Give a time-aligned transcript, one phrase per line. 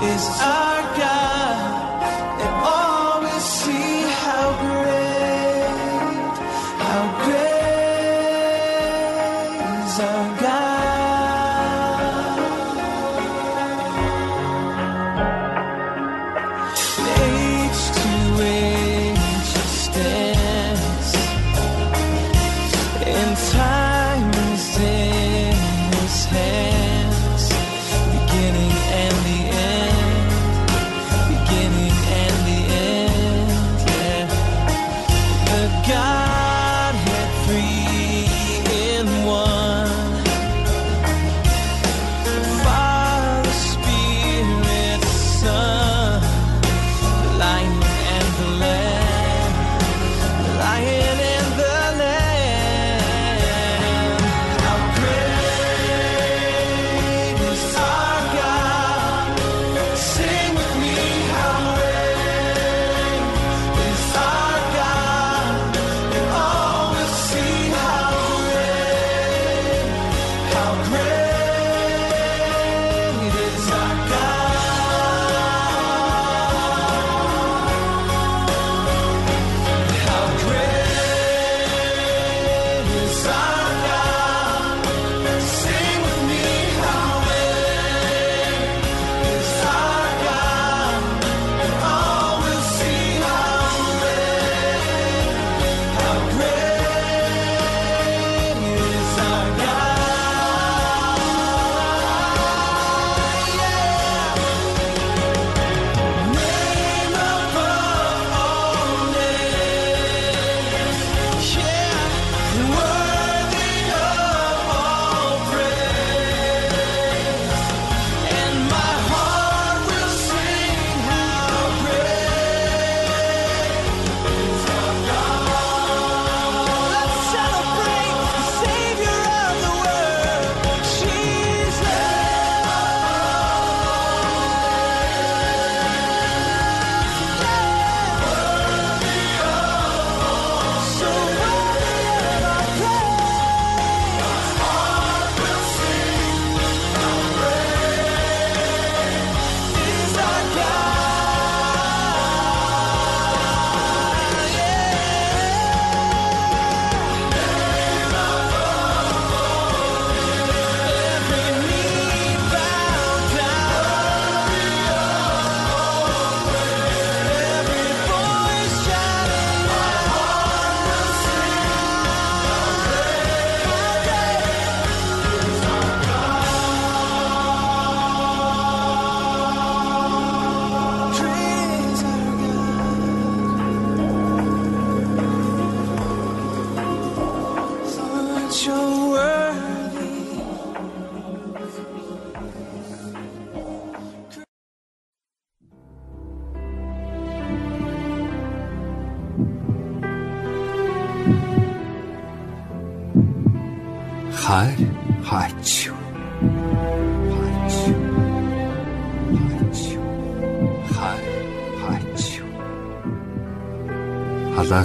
[0.00, 0.57] is I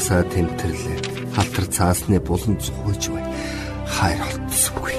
[0.04, 1.00] халаасаа тэмтэрлээ.
[1.36, 3.24] Халтар цаасны булан цухойж бай.
[3.88, 4.96] Хайр олдсонгүй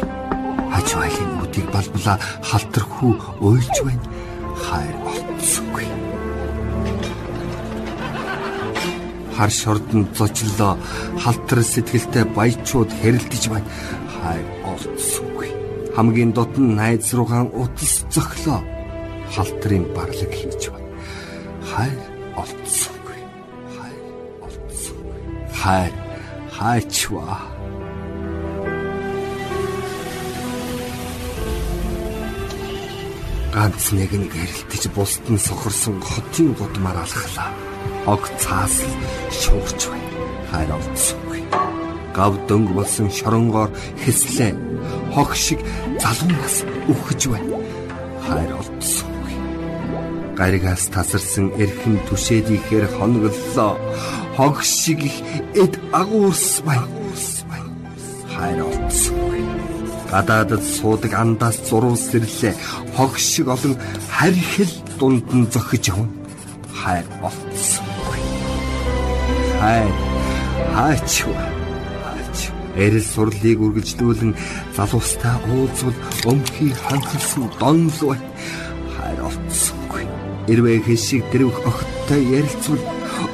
[0.72, 2.14] хаж байлын үдийг балбла
[2.48, 3.12] халтар хүү
[3.44, 4.04] уйлж байна.
[4.64, 5.86] Хайр олдсонгүй
[9.36, 10.78] хар шордон зочлоо.
[11.20, 13.68] Халтар сэтгэлтэй баячууд хэрэлдэж байна.
[14.08, 15.50] Хайр олдсонгүй
[15.96, 18.60] хамгийн дотн найз руугаан утас зөглөө
[19.36, 20.88] халтрын барлаг хийж байна.
[21.70, 21.98] Хайр
[25.64, 25.92] хайр
[26.56, 27.40] хайчваа
[33.54, 37.48] ганц нэг нь гэрэлтэж бусд нь сохорсон хотын гудмаар алхлаа
[38.12, 38.76] ог цаас
[39.40, 40.10] шуурч байна.
[40.50, 41.40] Хайр олдсонгүй.
[42.16, 43.70] Гав дөнгө болсон шоронгоор
[44.04, 44.52] хэслээ.
[45.14, 45.60] Хог шиг
[46.02, 46.56] залуунаас
[46.92, 47.56] үхэж байна.
[48.26, 49.13] Хайр олдсонгүй.
[50.38, 53.74] Гаригаас тасарсан эрхэн түшээдийхээр хоноглолоо.
[54.36, 55.16] Хог шиг их
[55.62, 56.88] эд агуурс байна.
[58.34, 59.42] Хайр олдсонгүй.
[60.10, 62.54] Гадаадд суудаг андаас зурвал сэрлээ.
[62.96, 63.74] Хог шиг олон
[64.16, 66.10] харьхил дунд нь зохиж явна.
[66.80, 67.94] Хайр олдсон
[69.64, 69.88] хай
[70.76, 71.12] хаач
[72.04, 72.38] хаач
[72.84, 74.32] эрэл сурлыг үргэлжлүүлэн
[74.76, 75.96] залуустай уулзвал
[76.30, 78.33] өмхий ханхалсан донлоо хайр
[80.44, 82.82] олцсонгүй эрвээ хэшиг дэрвх огттой ярилцвал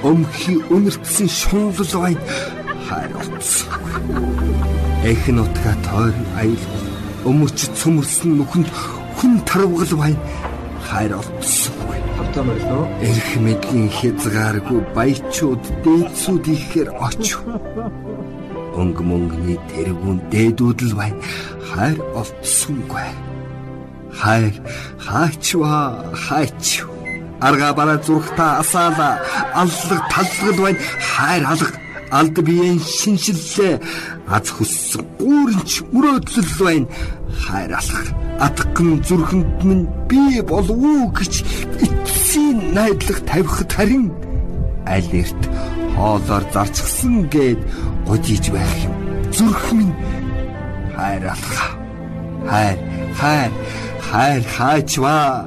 [0.02, 2.14] өмхий үнэртсэн шунлал бай
[2.86, 4.50] хайр олцсонгүй
[5.10, 6.64] эхэн утга тойр аял
[7.30, 8.68] өмөрч цөмөрсөн нүхэнд
[9.18, 10.14] хүн тарвгал бай
[10.88, 11.80] хайр олцсон
[12.20, 12.84] тавтаа мөрлөө.
[13.08, 17.24] Эрх мэдлийн хязгааргүй баячууд дээдсүүд ихээр оч.
[18.76, 21.10] Өнгө мөнгөний тэргүүн дээдүүд л бай.
[21.70, 23.08] Хайр олдсонгүй.
[24.20, 24.54] Хайр
[25.00, 26.84] хаачва хаач.
[27.40, 29.20] Арга бараа зурхта асаала
[29.54, 30.74] аллаг таллагд бай.
[31.14, 31.78] Хайр алга
[32.10, 33.80] алд биеийн шинжиллээ
[34.34, 36.86] аз хүссэн гүүрэнч мөрөөдлөл байна
[37.44, 38.06] хайр алах
[38.46, 41.34] атган зүрхэнд минь би болов уу гэж
[41.86, 44.06] эцсийн найдлага тавихад харин
[44.94, 45.42] аль эрт
[45.94, 47.60] хоолоор зарчгсан гээд
[48.08, 48.94] годиж байх юм.
[49.30, 49.94] Зүрх минь
[50.96, 51.78] хайрлах.
[52.48, 52.78] Хайр,
[53.20, 53.52] хайр,
[54.10, 55.46] хайр хаачва.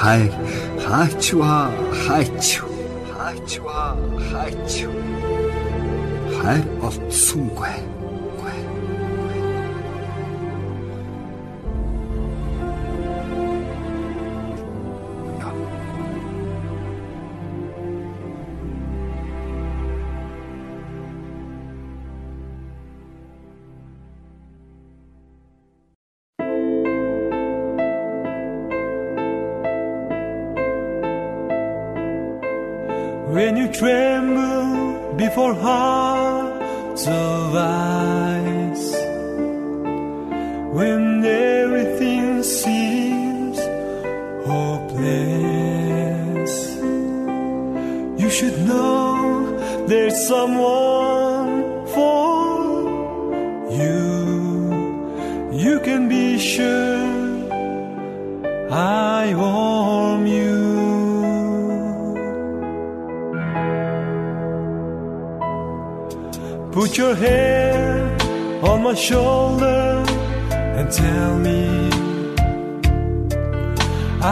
[0.00, 0.32] хайр
[0.84, 1.56] хаачва
[2.02, 2.46] хаач
[3.10, 3.82] хаачва
[4.28, 4.72] хаач
[6.36, 7.87] хайр олдсонгүй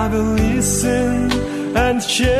[0.09, 1.33] never listen
[1.77, 2.36] and share.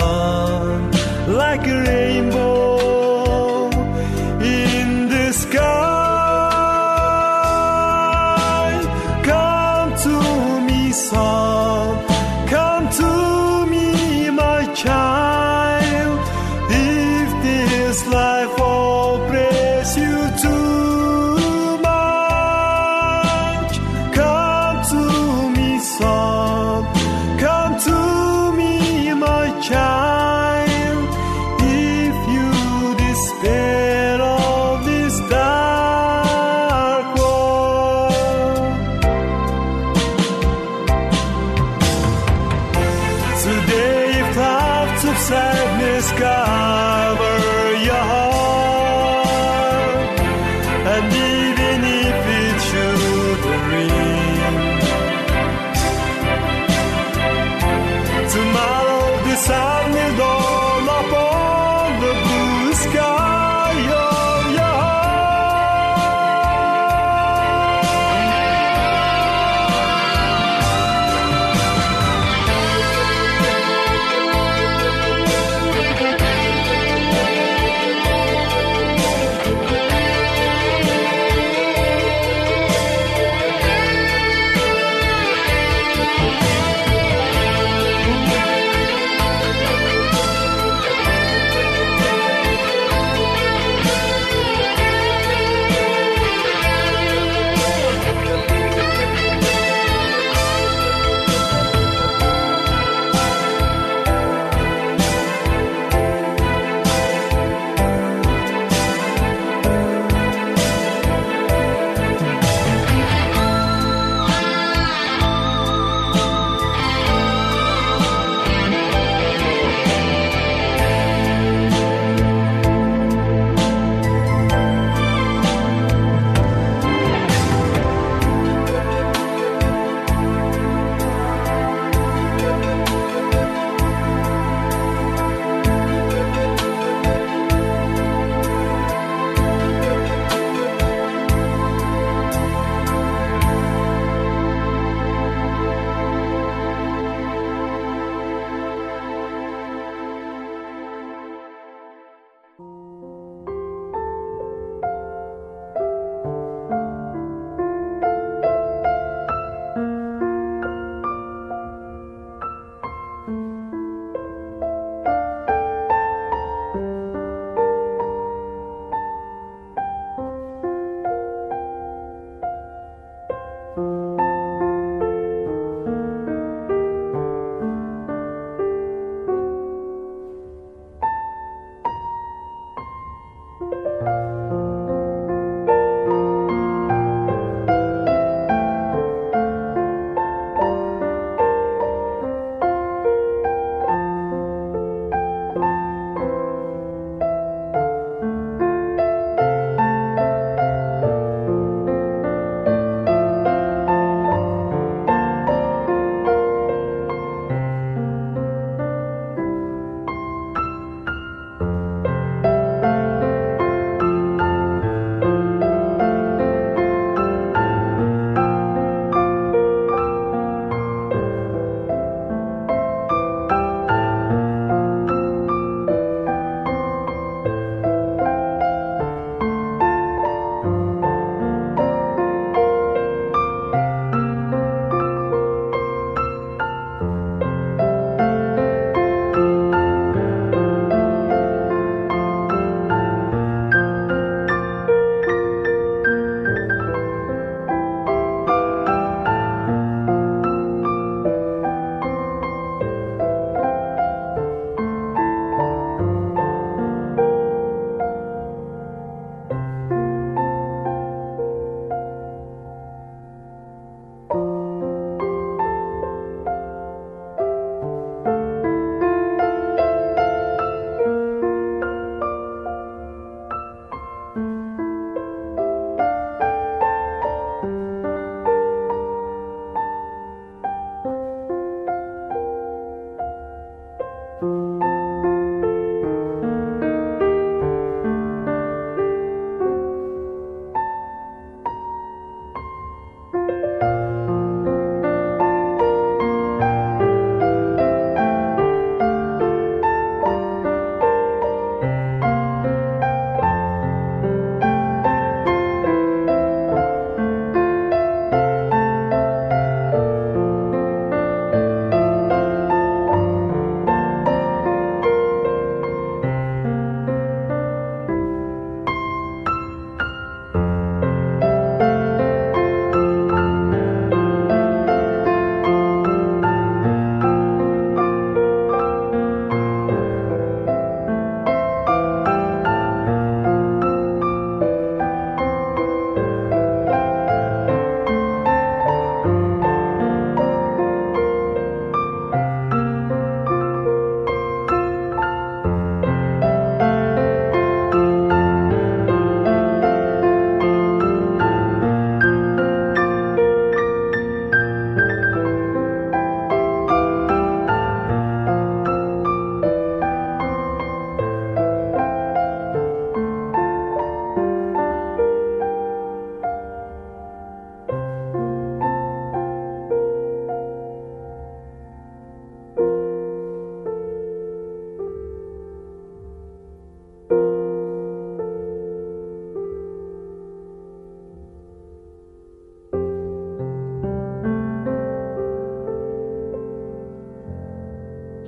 [0.00, 0.90] Sun,
[1.42, 2.59] like a rainbow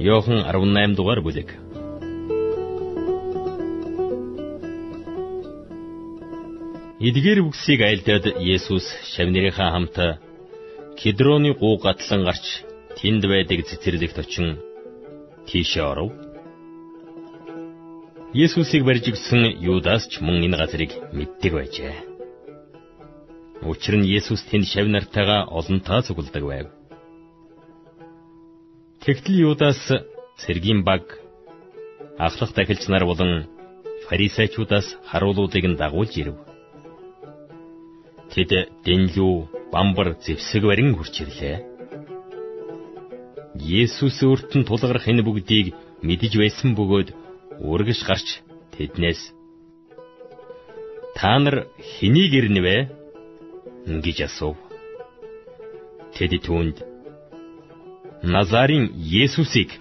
[0.02, 1.48] Йохан 18 дугаар бүлэг.
[7.08, 9.96] Эдгээр үгсийг айлдаад Есүс шавнырийнхаа хамт
[10.98, 12.46] Кедроны гуу гатлан гарч
[12.98, 14.46] тэнд байдаг цэцэрлэгт очин
[15.46, 16.10] тийшээ оров.
[18.34, 21.94] Есүсийг барьж өгсөн Юдас ч мөн энэ газрыг мэддэг байжээ.
[23.70, 26.66] Учир нь Есүс тэнд шав нартайгаа олонтаа цугладаг байв.
[29.02, 29.82] Тэгтэл Юдас
[30.38, 31.02] цэргийн баг
[32.26, 33.50] ахлах дахилч нар болон
[34.06, 36.38] фарисеучудаас харуулуудыг нь дагуулж ирэв.
[38.30, 38.50] Тэд
[38.86, 39.34] дэнлүү,
[39.74, 41.56] бамбар, зэвсэг барин хурч ирлээ.
[43.82, 45.74] Есүс өөрт нь тулгарх энэ бүгдийг
[46.06, 47.08] мэдэж байсан бөгөөд
[47.58, 48.28] үргэж гарч
[48.74, 49.20] тэднээс
[51.18, 52.76] та нар хэнийг ирнэвэ
[54.04, 54.56] гэж асуув.
[56.14, 56.91] Тэд түүнд
[58.22, 59.74] Назарын Есүсийг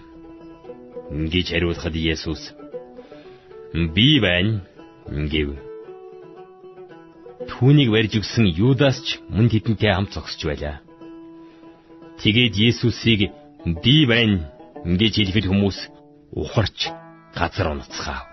[1.13, 2.41] гэж хариулахад Есүс
[3.93, 4.65] би байна
[5.05, 5.53] гэв.
[7.53, 10.81] Түүнийг барьж өгсөн Юдас ч мөн тэдэнтэй хамт зогсож байлаа.
[12.17, 13.29] Тэгээд Есүсийг
[13.61, 14.49] би байна
[14.85, 15.77] гэж хэлэхэд хүмүүс
[16.33, 16.89] ухарч
[17.37, 18.25] газар унацгаав.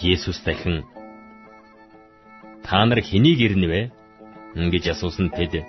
[0.00, 0.80] Есүс дахин
[2.64, 3.92] та нар хэнийг ирнэвэ
[4.72, 5.60] гэж асуусан тэд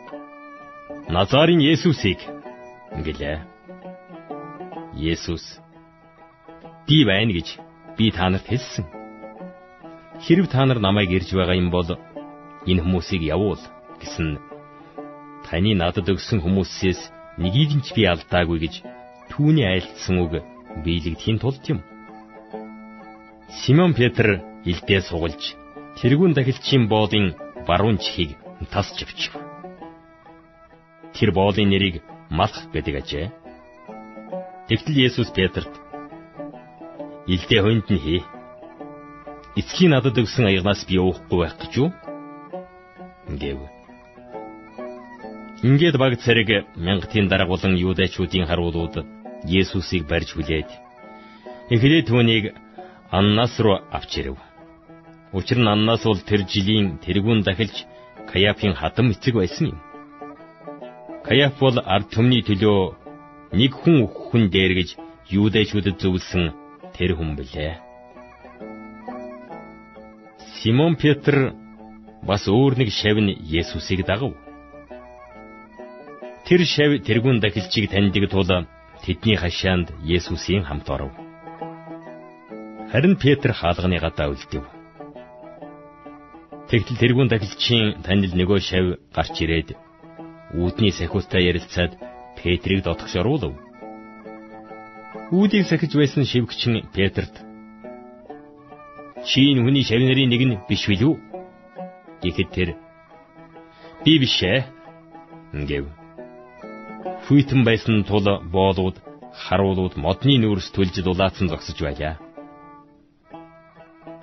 [1.12, 2.19] Назарын Есүсийг
[3.06, 3.38] гэлээ.
[4.95, 5.60] Есүс
[6.88, 7.47] би байна гэж
[7.97, 8.86] би та нарт хэлсэн.
[10.23, 11.89] Хэрв та нар намайг ирж байгаа юм бол
[12.69, 13.62] энэ хүмүүсийг явуул
[13.99, 14.39] гэсэн
[15.47, 17.01] таны надад өгсөн хүмүүсээс
[17.41, 18.75] нэгийг нь ч би алдаагүй гэж
[19.32, 20.34] түүний айлтсан үг
[20.84, 21.80] биелэгдэхийн тулд юм.
[23.60, 25.41] Симон Петр илдээ сугалж
[25.99, 27.36] тэрүүн дахилчийн боолын
[27.67, 28.38] баруун чихийг
[28.71, 29.40] тасч авчив.
[31.15, 33.26] Тэр боолын нэрийг Малх гэдэг ажээ.
[34.67, 35.71] Тэгтэл Есүс Петрт
[37.28, 38.21] илдээ хонд нь хий.
[39.60, 41.89] Эцгийн надад өгсөн аягнаас би уухгүй байх гэж юу?
[43.38, 43.60] гэв.
[45.63, 49.06] Ингээд баг царэг мянгатын дарга болон юудэчүүдийн харуулууд
[49.45, 50.69] Есүсийг барьж хүлээд
[51.74, 52.45] эхлээд түүнийг
[53.12, 54.38] Аннас руу авч ирэв.
[55.34, 57.86] Учир нь Аннас бол тэр жилийн тэргүүн дахилж
[58.32, 59.80] Каяфын хатам эцэг байсан юм.
[61.26, 62.98] Каяф бол ард түмний төлөө
[63.54, 64.90] нэг хүн хүн дээр гэж
[65.30, 66.46] юудэчүүдэд зөвлөсөн
[66.98, 67.74] тэр хүн билээ.
[70.58, 71.54] Симон Петр
[72.26, 74.34] бас өөр нэг шав нь Есүсийг дагав.
[76.46, 78.50] Тэр шав тэргүүн дахилчийг таньдаг тул
[79.06, 81.14] тэдний хашаанд Есүсийн хамт оров.
[82.92, 84.66] Харин Петр хаалганы гадаа үлдэв.
[86.70, 89.70] Тэгтэл тэрүүн дахилчийн танил нөгөө шав гарч ирээд
[90.54, 91.98] үүдний сахиустай ярилцаад
[92.38, 93.54] Петрийг дотгош оруулав.
[95.32, 97.34] Үүдийг сахиж байсан шивгчин Петрт
[99.28, 101.16] "Чи энэ хүний шав нарын нэг нь биш билүү?"
[102.24, 102.70] гэхэд тэр
[104.04, 104.66] "Би биш ээ"
[105.70, 105.86] гэв
[107.32, 108.98] хүйтэн байсан тул боолууд,
[109.44, 112.20] харуулууд модны нүүрс төлж дулаацсан зогсож байлаа.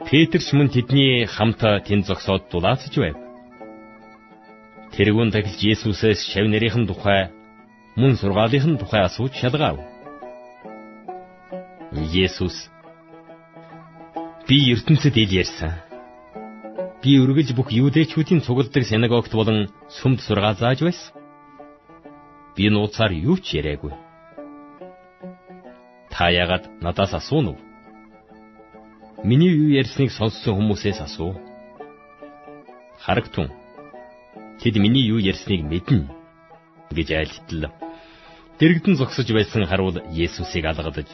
[0.05, 3.17] Петрч мөн тэдний хамт тэнд зогсоод дулаацж байв.
[4.95, 7.31] Тэргүүн тахилж Есүсээс шав нарийнхэн тухай
[8.01, 9.79] мөн сургаалынхын тухай асууж шалгаав.
[12.25, 12.57] Есүс
[14.49, 15.77] Би ертөнцид ил ярьсан.
[17.03, 19.69] Би үргэлж бүх юудэчүүдийн цугладаг синагогт болон
[20.01, 21.13] сүмд сургаал зааж байсан
[22.59, 23.95] би нууцаар юу ч яриагүй.
[26.11, 27.55] Та яагаад надаас асуув?
[29.23, 31.39] Миний юу ярьсныг сонссон хүмүүсээс асуу.
[32.99, 33.53] Харагтун.
[34.59, 36.11] Тэд миний юу ярьсныг мэднэ
[36.91, 37.71] гэж айлтлаа.
[38.59, 41.07] Дэрэгдэн зогсож байсан харуул Есүсийг алгадаж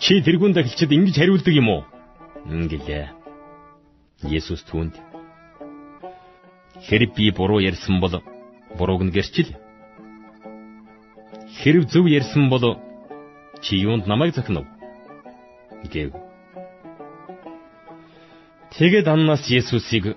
[0.00, 1.82] Чи тэрүүн дахилчид ингэж хариулдаг юм уу?
[2.44, 3.08] гэлээ.
[4.24, 4.94] Есүс түүнд
[6.86, 8.20] Хэрэг би буруу ярьсан бол
[8.76, 9.56] бурууг нь гэрчил
[11.60, 12.76] Хэрв зөв ярьсан бол
[13.64, 14.64] чи юунд намайг зохинов?
[15.92, 16.12] гэв.
[18.76, 20.16] Тэгэд Аннас Есүсийг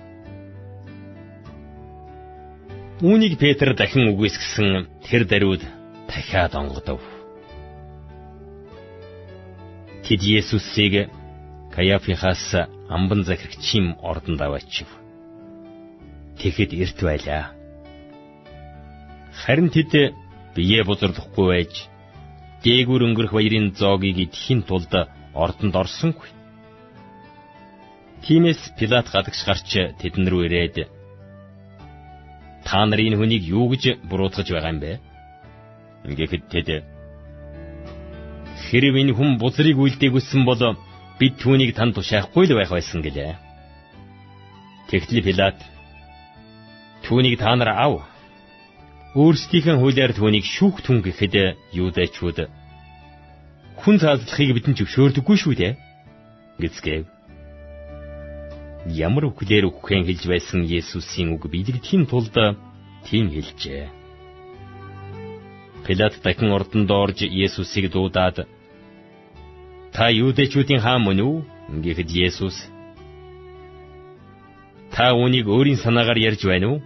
[3.01, 5.65] Үүнийг Петр дахин үгүйсгэсэн тэр даруйд
[6.05, 7.01] дахиад онгодов.
[10.05, 11.09] Тэд Есүсийг
[11.73, 14.85] Каяфихаас амбан захирагчийн ордонд аваачив.
[16.37, 17.43] Тэгэхэд эрт байлаа.
[19.33, 20.13] Харин тэд
[20.53, 21.73] бие бузарлахгүй байж
[22.61, 24.93] дээгүр өнгөрөх баярын зоогийг идэхийн тулд
[25.33, 26.29] ордонд орсонгүй.
[28.29, 31.00] Тиймээс Пилат гадагш гарч тэдэн рүү ирээд
[32.67, 34.91] та нар энэ хүнийг юу гэж буруутгаж байгаа юм бэ?
[36.09, 36.69] Ингээд тэд
[38.65, 40.61] хэрв энэ хүн бузрыг үлдээгүйсэн бол
[41.19, 43.37] бид түүнийг танд тушаахгүй л байх байсан гэлээ.
[44.89, 45.59] Тэгтэл Пилат
[47.05, 47.93] түүнийг та нар ав.
[49.13, 51.35] Өөрсдийнхээ хуулиар түүнийг шүүх түн гэхэд
[51.75, 52.39] юудэчүүд
[53.81, 55.73] хүн цаазлахыг бидэнд зөвшөөрдөггүй шүү дээ.
[56.61, 57.03] Гэцгээв.
[58.89, 62.33] Ямар үгээр үхэн хэлж байсан Есүсийн үг биелэгдэхийн тулд
[63.05, 63.93] тийм хэлжээ.
[65.85, 68.49] Пилат дахин ордонд орж Есүсийг дуудаад
[69.93, 71.37] Та юудэчүүдийн хаан мөн үү?
[71.83, 72.57] Гэхэд Есүс
[74.89, 76.79] Та үүнийг өөрийн санаагаар ярьж байна уу?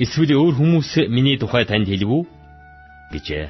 [0.00, 2.24] Эсвэл өөр хүмүүс миний тухай танд хэлв үү?
[3.12, 3.46] гэжээ.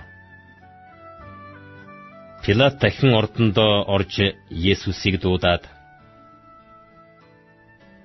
[2.43, 4.15] Пилат дахин ордондоо орж
[4.51, 5.78] Есүсийг дуудаад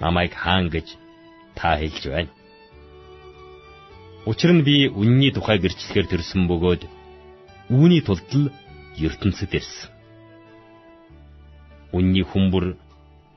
[0.00, 0.96] намайг хаан гэж
[1.54, 2.32] та хэлж байна.
[4.26, 6.82] Учир нь би үнний тухай гэрчлэхээр төрсөн бөгөөд
[7.70, 8.50] үүний тулд л
[8.98, 9.90] ертөнцид ирсэн.
[11.96, 12.76] Үнний хүмүүр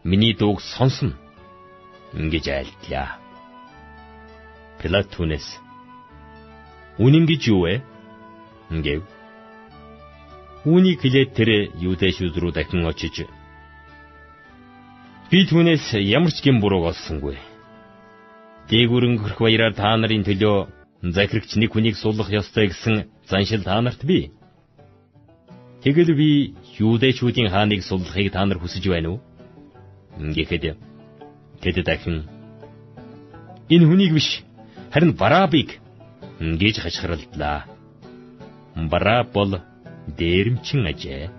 [0.04, 1.14] миний дууг сонсно
[2.18, 3.22] ингэж айлтлаа.
[4.82, 5.70] Пилат түнэс
[7.00, 7.80] Үнэн гэж юу вэ?
[8.76, 9.04] Ингээв.
[10.68, 13.24] Үүнийг хэлээд тэр юудэшүүд рүү дахин очиж
[15.30, 17.38] би түүнээс ямар ч гэм бурууг олсонгүй.
[18.70, 20.58] Дээгүрэн хөрх баяраар та нарын төлөө
[21.14, 24.34] захирагч нэг хүнийг суулгах ёстой гэсэн заншил та нарт бий.
[25.86, 29.20] Тэгэл би юудэчүүдийн хааныг суллахыг та нар хүсэж байна уу?
[30.18, 30.76] Ингээд
[31.62, 32.26] тэд дахин
[33.70, 34.42] энэ хүнийг биш
[34.90, 35.78] харин Барабыг
[36.42, 37.70] гэж хашгиралдлаа.
[38.76, 39.62] Бараб бол
[40.18, 41.39] дээрэмчин ажээ.